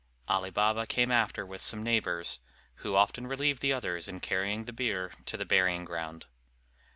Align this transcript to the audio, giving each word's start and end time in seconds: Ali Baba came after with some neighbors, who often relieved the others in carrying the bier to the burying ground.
Ali 0.27 0.49
Baba 0.49 0.87
came 0.87 1.11
after 1.11 1.45
with 1.45 1.61
some 1.61 1.83
neighbors, 1.83 2.39
who 2.77 2.95
often 2.95 3.27
relieved 3.27 3.61
the 3.61 3.71
others 3.71 4.07
in 4.07 4.19
carrying 4.19 4.65
the 4.65 4.73
bier 4.73 5.11
to 5.27 5.37
the 5.37 5.45
burying 5.45 5.85
ground. 5.85 6.25